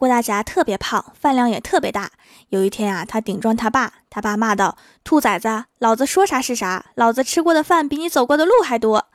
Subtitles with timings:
[0.00, 2.12] 郭大侠特别胖，饭量也特别大。
[2.48, 9.08] 有一天啊，他顶撞他爸，他爸骂道：“兔崽子，老子说啥是啥，老子吃过的饭比你走过的路还多。”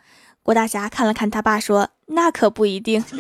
[0.46, 3.04] 郭大侠看了看他爸，说：“那可不一定。”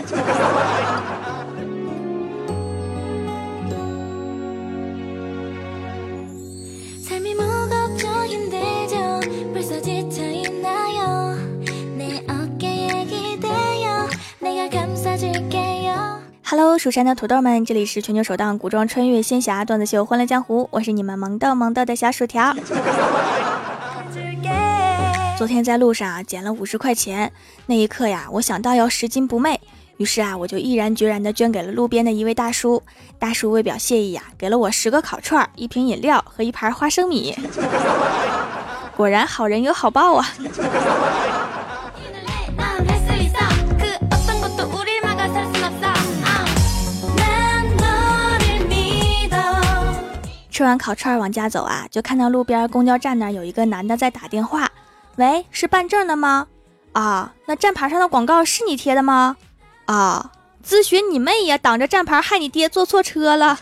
[16.47, 22.55] Hello，蜀山的土豆们，这里是全球首档古装穿越仙侠段子秀《欢乐江湖》，我是你们萌豆萌豆的小薯条。
[25.39, 27.33] 昨天在路上，捡了五十块钱，
[27.65, 29.59] 那一刻呀，我想到要拾金不昧，
[29.97, 32.83] 于是啊，我就毅然决然地捐给了路边的一位大叔。
[33.17, 37.35] 大叔为表谢意呀，给了我十个烤串、一瓶饮料和一盘花生米。
[38.95, 40.29] 果然好人有好报啊！
[50.55, 54.71] 吃完烤串往家走啊，就看到路边公交站那有一个男的在打电话。
[55.17, 56.47] 喂，是办证的吗？
[56.93, 59.35] 啊，那站牌上的广告是你贴的吗？
[59.83, 60.31] 啊，
[60.65, 61.57] 咨询你妹呀！
[61.57, 63.59] 挡着站牌害你爹坐错车了。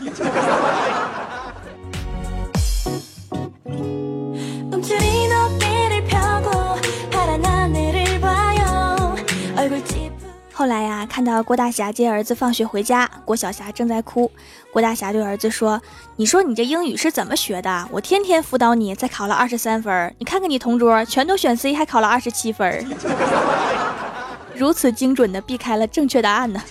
[10.56, 14.30] 后来呀，看到郭大侠接儿子放学回家，郭小霞正在哭。
[14.72, 15.82] 郭大侠对儿子说
[16.14, 17.88] ：“你说你这英语是怎么学的？
[17.90, 20.14] 我天天辅导你，才考了二十三分。
[20.18, 22.86] 你看看你同桌，全都选 C，还考了二十七分，
[24.54, 26.62] 如此精准的避开了正确答案呢。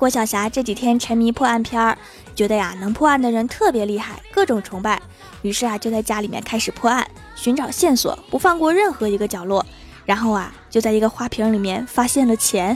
[0.00, 1.94] 郭晓霞这几天沉迷破案片儿，
[2.34, 4.98] 觉得呀能破案的人特别厉害，各种崇拜。
[5.42, 7.06] 于是啊就在家里面开始破案，
[7.36, 9.62] 寻找线索，不放过任何一个角落。
[10.06, 12.74] 然后啊就在一个花瓶里面发现了钱，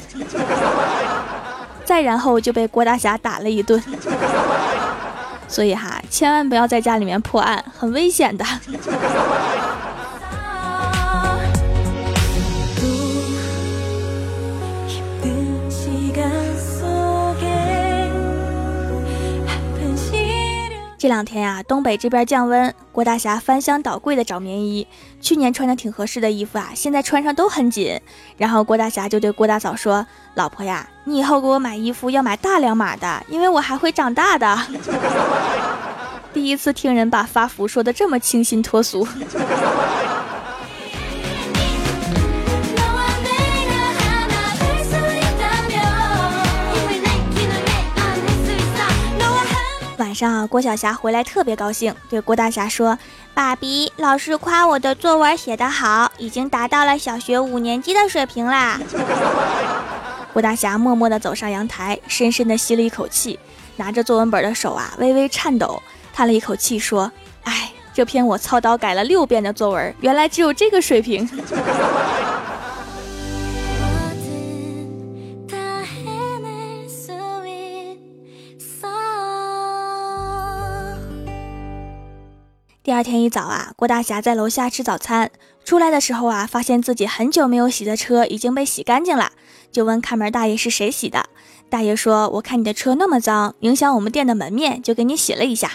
[1.83, 3.83] 再然后就被郭大侠打了一顿。
[5.49, 8.45] 所以哈，千万不要在家里面破案，很危险的。
[21.05, 24.87] 这两天呀，东北这边降温，郭大侠翻箱倒柜的找棉衣。
[25.21, 28.01] 去年穿的挺合适的衣服啊，现在穿上都很紧。
[28.39, 34.59] 然后郭大侠就对郭大嫂说：“老婆呀，你以后给我买衣服要买大两码的，因为我还会长大的。
[36.33, 39.07] ”第一次听人把发福说的这么清新脱俗。
[50.05, 52.99] 晚上，郭晓霞回来特别高兴，对郭大侠说
[53.33, 58.79] ：“爸比，老师夸我的作文写得好，已经达到了小学五年级的水平啦。
[60.35, 63.41] ”郭大侠默默地走上阳台，深深地吸了一口气，
[63.77, 65.83] 拿着作文本的手啊微微颤抖，
[66.13, 67.11] 叹了一口气说
[67.45, 71.27] ：“哎，这篇我操刀改了六遍的作文，原来只有这个水平。”
[83.05, 85.31] 天一早啊，郭大侠在楼下吃早餐，
[85.65, 89.31] 出来的时候啊，发现自己很久没有洗的车已经被洗干净了，
[89.71, 91.27] 就问看门大爷是谁洗的。
[91.69, 95.73] 大爷说：“我看你的车那么脏，影响我们店的门面，就给你洗了一下。”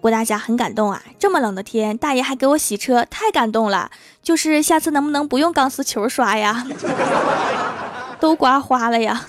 [0.00, 3.90] 郭大侠很感动啊，这么冷的天，大爷还给我洗车，太感动了。
[4.22, 6.66] 就是下次能不能不用钢丝球刷呀？
[8.18, 9.24] 都刮花了呀。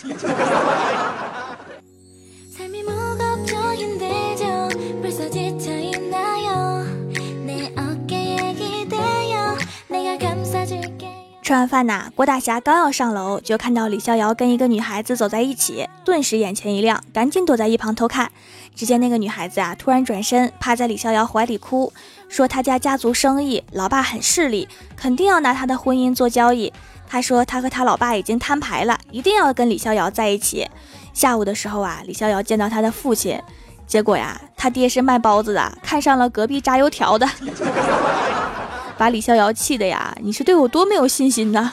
[11.46, 18.32] 吃完饭呐，郭大侠刚要上楼，就看到李逍遥跟一个女孩子走在一起，顿时眼前一亮，赶紧躲在一旁偷看。
[18.74, 21.94] 只见那个女孩子啊，突然转身趴在李逍遥怀里哭，
[22.28, 26.74] 说他家家族生意，老爸很势利，肯定要拿他的婚姻做交易。
[27.08, 30.68] 他说他和他老爸已经摊牌了，一定要跟李逍遥在一起。
[31.14, 33.40] 下午的时候啊，李逍遥见到他的父亲，
[33.86, 37.30] 结果呀，他爹是卖包子的，看上了隔壁炸油条的。
[38.98, 40.16] 把李逍遥气的呀！
[40.22, 41.72] 你是对我多没有信心呢？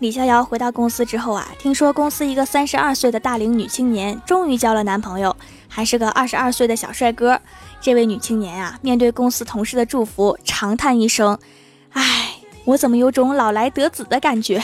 [0.00, 5.36] 李逍遥回到公司之后啊，听说公司一个三十二岁的大龄女青年终于交了男朋友，
[5.68, 7.38] 还是个二十二岁的小帅哥。
[7.80, 11.38] 这位女青年啊，面对公司同事的祝福，长叹一声
[11.94, 14.62] ：“唉，我怎么有种老来得子的感觉？”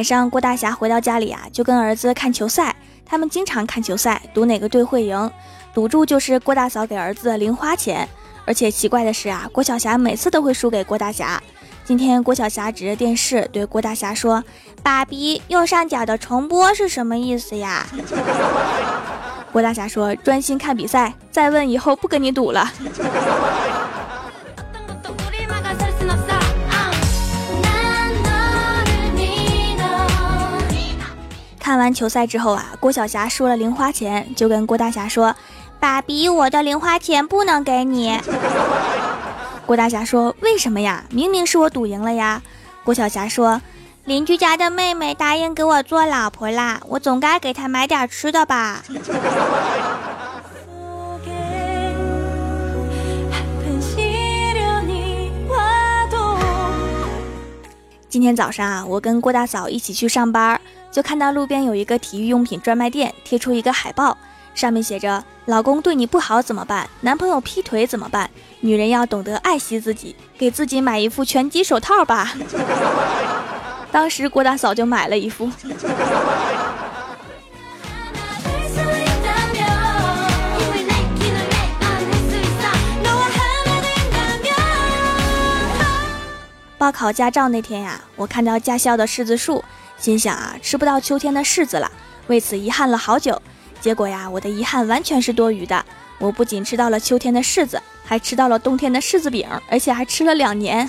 [0.00, 2.74] 晚上，郭大侠回到家里啊，就跟儿子看球赛。
[3.04, 5.30] 他们经常看球赛，赌哪个队会赢，
[5.74, 8.08] 赌注就是郭大嫂给儿子的零花钱。
[8.46, 11.38] 而且奇怪的是啊，郭晓霞每次都会输给郭大侠。
[11.84, 14.42] 今天郭晓霞指着电视对郭大侠说
[14.82, 17.86] ：“爸比，右上角的重播是什么意思呀？”
[19.52, 22.72] 郭大侠说：“专心看比赛，再问以后不跟你赌了。”
[31.70, 35.36] 看完球赛之后啊，郭晓霞输了零花钱，就跟郭大侠说
[35.78, 38.20] ：“爸比，我的零花钱不能给你。”
[39.66, 41.04] 郭大侠说：“为什么呀？
[41.10, 42.42] 明明是我赌赢了呀。”
[42.82, 43.62] 郭晓霞说
[44.04, 48.82] ：“邻居家的妹妹答应给我做老婆啦，我总该给她买点吃的吧。
[58.08, 64.18] ”今天早上啊，我跟郭大嫂一起去上班，就看到路边有一个体育用品专卖店贴出一个海报，
[64.54, 66.88] 上面写着：“老公对你不好怎么办？
[67.02, 68.28] 男朋友劈腿怎么办？
[68.60, 72.34] 女人要懂得爱惜自己，给自己买一副拳击手套吧。
[73.92, 75.50] ”当时郭大嫂就买了一副。
[86.76, 89.62] 报考驾照那天呀，我看到驾校的柿子树，
[90.00, 91.90] 心想啊，吃不到秋天的柿子了，
[92.26, 93.40] 为此遗憾了好久。
[93.82, 95.84] 结果呀，我的遗憾完全是多余的。
[96.18, 100.88] 我不仅吃到了秋天的柿子，还吃到了冬天的柿子饼，而且还吃了两年。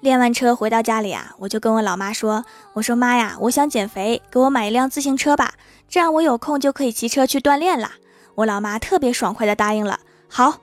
[0.00, 2.44] 练完车回到家里啊，我就跟我老妈说
[2.74, 5.54] ：“我说妈呀，我想减肥，给我买一辆自行车吧。”
[5.88, 7.92] 这样我有空就可以骑车去锻炼了。
[8.36, 10.00] 我老妈特别爽快的答应了。
[10.28, 10.58] 好，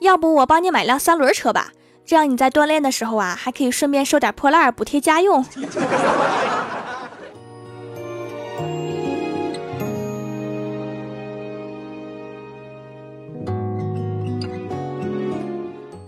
[0.00, 1.72] 要不我帮你买辆三轮车吧，
[2.04, 5.44] 这样你在锻炼的时候啊，还可以顺便收点破烂补贴家用。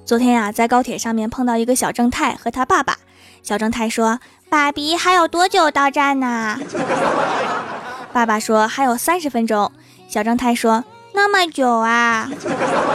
[0.05, 2.99] 昨天呀，在高铁上面碰到一个小正太和他爸爸。
[3.43, 4.21] 小正太说
[4.51, 6.59] ：“爸比，还有多久到站呢？”
[8.13, 9.73] 爸爸说还有三十分钟，
[10.09, 10.85] 小正太说
[11.15, 12.29] 那么久啊？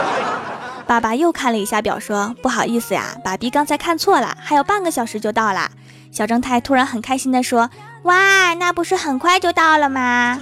[0.86, 5.70] 爸爸又看了一下表，说不好意思呀，爸比刚才看错了，还有半个小时就到了。
[6.12, 7.70] 小正太突然很开心的说，
[8.02, 10.38] 哇，那不是很快就到了吗？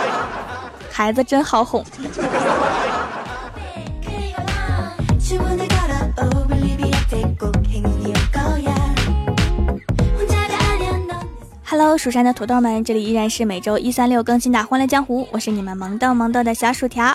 [0.92, 1.84] 孩子真好哄。
[11.70, 17.14] Hello，蜀山的土豆们，这里依然是每周一、三、六更新的《欢乐江湖》，我是你们萌豆萌豆的小薯条。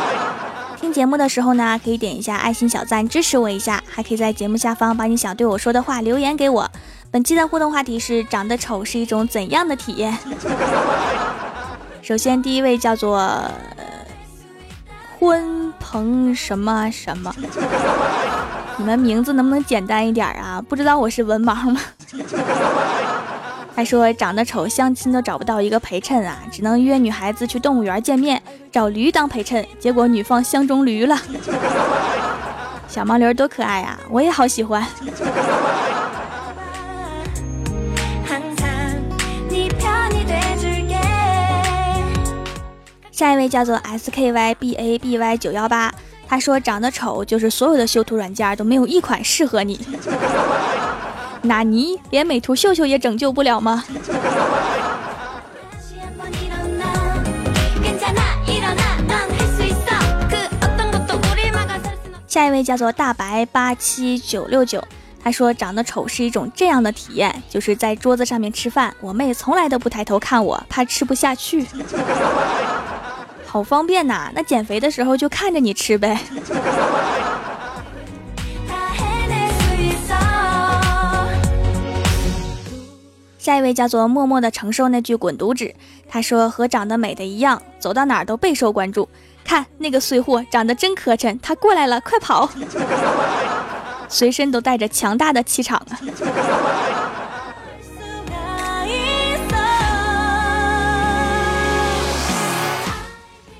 [0.80, 6.70] 听节目的时候呢，可以点一下爱心小赞支持我一下，还可以在节目下方把你想对我说的话留言给我。
[7.10, 10.16] 本期的互动话题是：长得丑是一种怎样的体验？
[12.00, 13.30] 首先，第一位叫做
[15.20, 17.30] 鲲鹏什么什么，
[18.78, 20.64] 你们名字能不能简单一点啊？
[20.66, 21.78] 不知道我是文盲吗？
[23.76, 28.42] 他说长得丑，相亲都找不到一个陪衬啊，只能约女孩子去动物园见面，
[28.72, 29.64] 找驴当陪衬。
[29.78, 31.14] 结果女方相中驴了，
[32.88, 34.82] 小毛驴多可爱啊，我也好喜欢。
[43.12, 45.92] 下一位叫做 S K Y B A B Y 九幺八，
[46.26, 49.78] 他说长得丑就是所有的修图软件都没有一款适合你。
[51.42, 53.84] 那你连美图秀秀也拯救不了吗？
[62.26, 64.82] 下一位叫做大白八七九六九，
[65.24, 71.66] 他说长得丑是一种这样的体验，就是在桌子上面吃饭，我妹从来都不抬头看我，怕吃不下去。
[73.46, 76.20] 好方便呐，那减肥的时候就看着你吃呗。
[83.46, 85.72] 下一位叫做默默的承受那句滚犊子，
[86.08, 89.08] 他说和长得美的一样，走到哪儿都备受关注。
[89.44, 92.50] 看那个碎货长得真磕碜，他过来了，快跑！
[94.08, 95.94] 随身都带着强大的气场啊。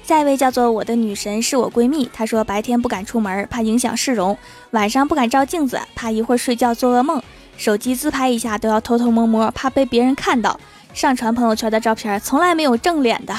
[0.03, 4.35] 下一位叫做我的女神是我闺蜜，她说白天不敢出门，怕影响市容；
[4.73, 7.23] 晚上不敢照镜子，怕一会儿睡觉做噩梦。
[7.57, 10.59] 手机自拍一下都要偷偷摸摸，怕被别人看到。
[10.95, 13.35] 上传朋友圈的照片从来没有正脸的。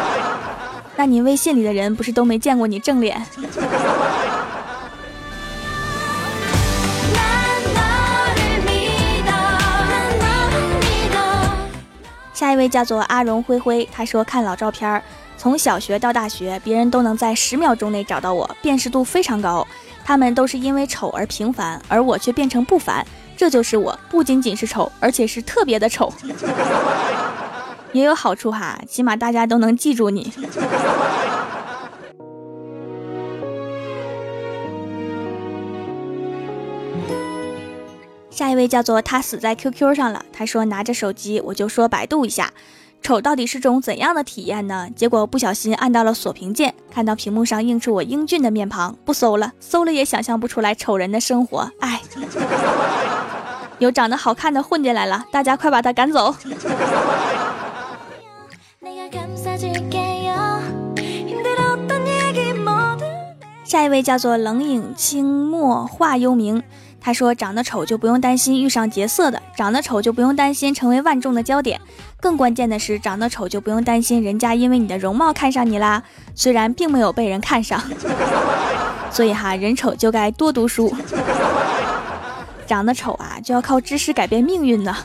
[0.96, 3.20] 那你微信里的人不是都没见过你正脸？
[12.32, 15.02] 下一位叫做阿荣灰灰，他说看老照片，
[15.36, 19.66] 从小学到大学，别人都能在十秒钟内找到我，辨识度非常高。
[20.02, 23.06] 他们都是因为丑而平凡，而我却变成不凡。
[23.40, 26.12] 这就是我，不仅仅是丑，而且是特别的丑。
[27.90, 30.30] 也有好处哈，起码大家都能记住你。
[38.30, 40.22] 下一位叫做他死在 QQ 上了。
[40.30, 42.52] 他说拿着手机，我就说百度一下，
[43.00, 44.86] 丑到底是种怎样的体验呢？
[44.94, 51.70] 结果不小心按到了锁屏键，看到屏幕上映出我英俊的面庞，不搜了，搜了也想象不出来丑人的生活。
[51.80, 52.02] 哎，
[53.80, 56.36] 有长得好看的混进来了，大家快把他赶走。
[63.64, 66.62] 下一位叫做冷影清墨画幽冥。
[67.02, 71.80] 他说：“长得丑就不用担心遇上劫色的，长得丑就不用担心成为万众的焦点。
[72.20, 76.02] 更关键的是，长得丑就不用担心人家因为你的容貌看上你啦。
[76.36, 77.82] 虽然并没有被人看上，
[79.10, 80.94] 所以哈，人丑就该多读书。
[82.70, 84.96] 长得丑啊，就要靠知识改变命运呢。”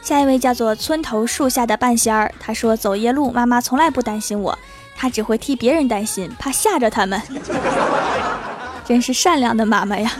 [0.00, 4.58] 下一位叫做村头树下的半仙儿，他说走夜路，妈妈从来不担心我，
[4.96, 7.20] 她只会替别人担心，怕吓着他们。
[8.88, 10.10] 真是善良的妈妈呀！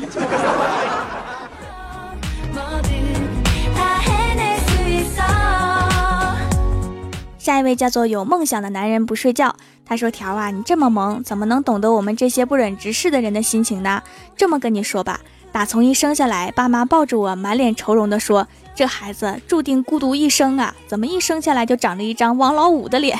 [7.48, 14.02] 下一位叫做有梦想的男人不睡觉，他说条啊，你这么萌，怎么能懂得我们这些不忍直视的人的心情呢？
[14.36, 15.18] 这么跟你说吧，
[15.50, 18.46] 打从一生下来，爸妈抱着我，满脸愁容的说。
[18.74, 20.74] 这孩子注定孤独一生啊！
[20.86, 23.18] 怎么一生下来就长着一张王老五的脸？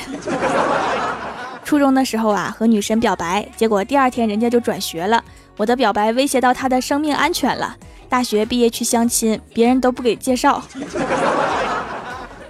[1.65, 5.23] 初中的时候啊，和女神表白，结果第二天人家就转学了。
[5.57, 7.75] 我的表白威胁到他的生命安全了。
[8.07, 10.61] 大学毕业去相亲，别人都不给介绍。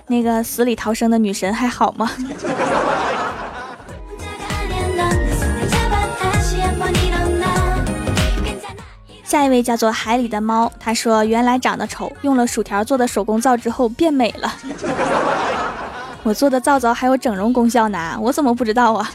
[0.09, 2.09] 那个死里逃生的女神还好吗？
[9.23, 14.51] 下一位叫做海里的猫，他说原来长得丑，用了薯条做的手工皂之后变美了。
[16.23, 19.11] 我做的皂皂还有整容功效呢，我怎么不知道啊？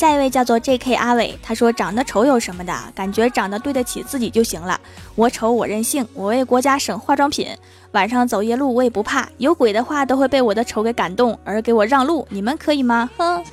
[0.00, 0.94] 下一位叫做 J.K.
[0.94, 2.72] 阿伟，他说长得丑有什么的？
[2.94, 4.80] 感觉长得对得起自己就行了。
[5.14, 7.48] 我丑我任性，我为国家省化妆品。
[7.92, 12.26] 晚上走夜路我也不怕，有鬼的话都会被我的丑给感动而给我让路。
[12.30, 13.10] 你们可以吗？
[13.18, 13.44] 哼！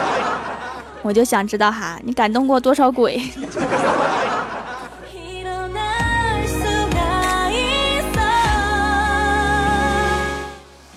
[1.00, 3.18] 我就想知道哈，你感动过多少鬼？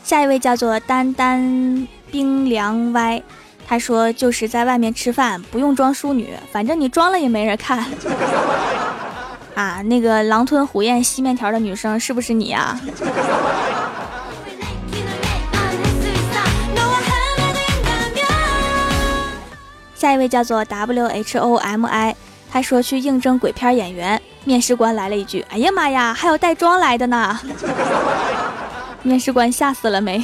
[0.04, 3.24] 下一位叫做丹丹冰凉歪。
[3.68, 7.84] 他说：“就是在外面吃饭，不用装淑女，反正你装了也没人看。
[9.56, 12.80] ”啊，那个狼吞虎咽吸面条的女生是不是你啊？
[19.96, 22.16] 下一位叫做 W H O M I，
[22.52, 27.40] 他说去应征鬼片演员，面试官来了一句：“哎呀妈呀，还有带妆来的呢！”
[29.02, 30.24] 面试官吓死了没？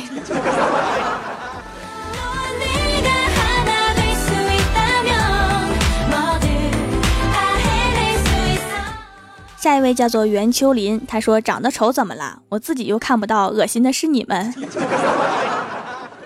[9.61, 12.39] 下一位叫做袁秋林，他说长得丑怎么了？
[12.49, 14.51] 我自己又看不到，恶心的是你们，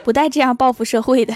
[0.05, 1.35] 不带这样报复社会的。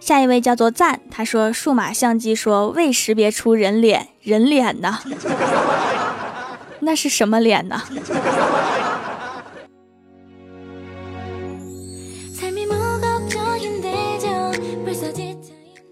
[0.00, 5.00] 下一位叫做赞，他说数码相机说未识别出人脸，人脸呢？
[6.80, 7.82] 那是什么脸呢？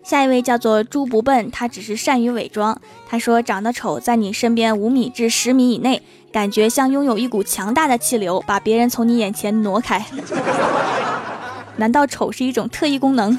[0.08, 2.80] 下一位叫做猪不笨，他只是善于伪装。
[3.06, 6.00] 他说长得丑，在你身边五米至十米以内，
[6.32, 10.02] 感觉像拥有一股强大的气流，把别人从你眼前挪开。
[11.76, 13.38] 难道丑是一种特异功能？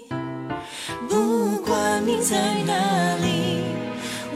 [1.11, 2.73] 不管你在哪
[3.17, 3.65] 里，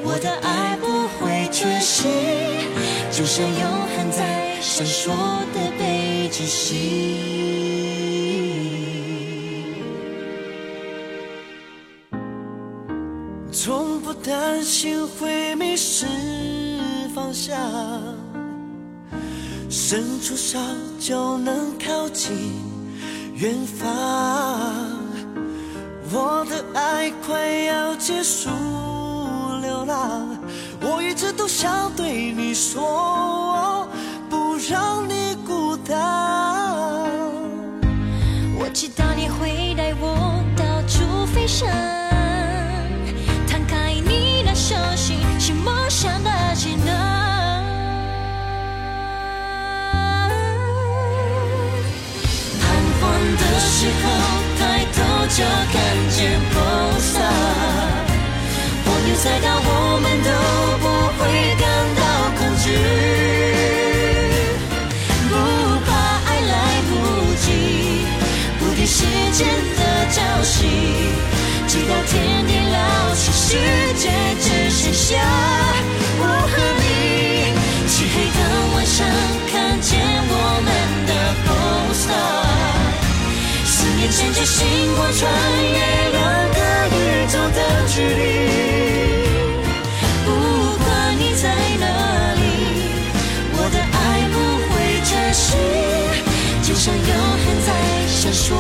[0.04, 2.10] 我的爱不会缺席，
[3.10, 3.64] 就像永
[3.96, 5.08] 恒在闪烁
[5.54, 6.76] 的北极星。
[13.54, 16.06] 从不担心会迷失
[17.16, 17.58] 方向，
[19.70, 20.60] 伸出手
[21.00, 22.36] 就能靠近
[23.36, 24.85] 远方。
[26.18, 28.50] 我的爱快要结束
[29.62, 30.26] 流浪，
[30.80, 33.86] 我一直都想对你说，
[34.30, 35.94] 不让你孤单。
[38.58, 41.68] 我知道你会带我到处飞翔，
[55.38, 55.76] 就看
[56.12, 56.58] 见风
[56.98, 57.20] 沙，
[58.86, 59.70] 朋友再到我
[60.02, 60.30] 们都
[60.80, 60.84] 不
[61.20, 61.22] 会
[61.60, 61.64] 感
[84.46, 85.28] 星光穿
[85.74, 85.78] 越
[86.12, 86.22] 两
[86.54, 86.60] 个
[86.96, 86.98] 宇
[87.28, 88.22] 宙的距离，
[90.24, 90.28] 不
[90.84, 90.86] 管
[91.18, 91.44] 你在
[91.80, 91.84] 哪
[92.36, 92.40] 里，
[93.54, 93.98] 我的爱
[94.32, 94.36] 不
[94.70, 94.72] 会
[95.04, 95.58] 缺席，
[96.62, 97.70] 就像永恒在
[98.08, 98.54] 闪烁。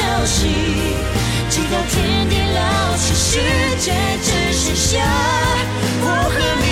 [0.00, 0.48] 消息，
[1.50, 3.38] 直到天地老去，世
[3.78, 4.98] 界只剩下
[6.00, 6.64] 我和你。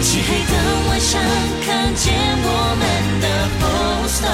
[0.00, 0.52] 漆黑的
[0.88, 1.20] 晚上，
[1.66, 2.04] 看见
[2.42, 2.48] 我
[2.80, 2.82] 们
[3.20, 3.26] 的
[3.60, 3.62] f
[4.08, 4.26] star，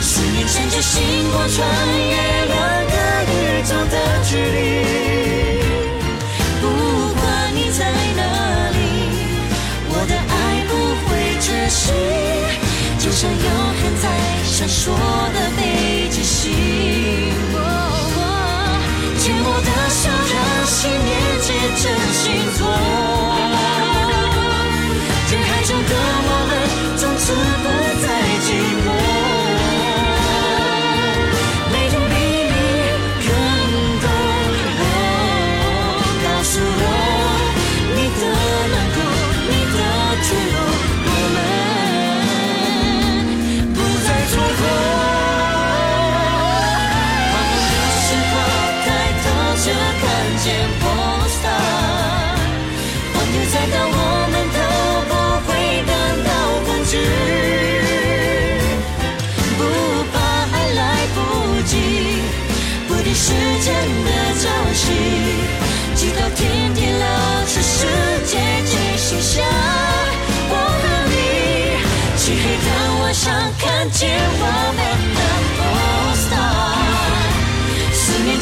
[0.00, 0.92] 思念乘着星
[1.32, 1.58] 光穿
[1.98, 2.14] 越
[2.46, 2.54] 两
[2.86, 2.94] 个
[3.32, 3.34] 宇
[3.66, 5.03] 宙的距离。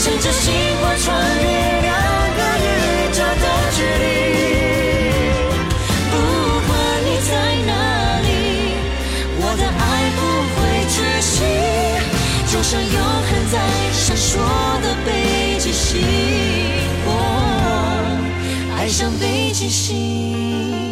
[0.04, 1.46] 乘着星光穿越
[1.82, 1.90] 两
[2.34, 2.66] 个宇
[3.12, 4.04] 宙的距离。
[6.10, 6.12] 不
[6.66, 6.70] 管
[7.04, 7.30] 你在
[7.68, 7.70] 哪
[8.20, 8.26] 里，
[9.38, 9.80] 我的爱
[10.16, 10.20] 不
[10.56, 10.58] 会
[10.90, 11.32] 缺席，
[12.50, 13.54] 就像永恒在
[13.92, 14.30] 闪烁
[14.82, 15.08] 的北
[15.60, 15.90] 极星。
[18.76, 20.91] 爱上北极星。